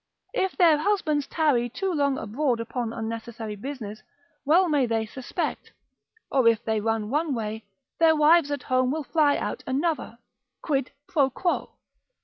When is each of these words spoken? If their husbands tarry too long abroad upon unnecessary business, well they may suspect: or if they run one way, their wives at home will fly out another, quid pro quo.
If 0.33 0.53
their 0.53 0.79
husbands 0.79 1.27
tarry 1.27 1.69
too 1.69 1.93
long 1.93 2.17
abroad 2.17 2.59
upon 2.59 2.91
unnecessary 2.91 3.55
business, 3.55 4.01
well 4.45 4.67
they 4.67 4.87
may 4.87 5.05
suspect: 5.05 5.71
or 6.31 6.47
if 6.47 6.65
they 6.65 6.81
run 6.81 7.11
one 7.11 7.35
way, 7.35 7.65
their 7.99 8.15
wives 8.15 8.49
at 8.49 8.63
home 8.63 8.89
will 8.89 9.03
fly 9.03 9.37
out 9.37 9.63
another, 9.67 10.17
quid 10.63 10.89
pro 11.05 11.29
quo. 11.29 11.73